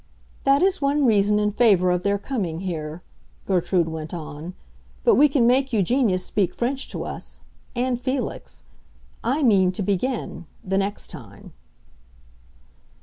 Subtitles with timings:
[0.45, 3.03] "That is one reason in favor of their coming here,"
[3.45, 4.55] Gertrude went on.
[5.03, 7.41] "But we can make Eugenia speak French to us,
[7.75, 8.63] and Felix.
[9.23, 11.53] I mean to begin—the next time."